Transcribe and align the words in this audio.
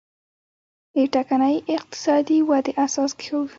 د 0.95 0.97
ټکنۍ 1.13 1.55
اقتصادي 1.77 2.37
ودې 2.49 2.71
اساس 2.85 3.11
کېښود. 3.19 3.49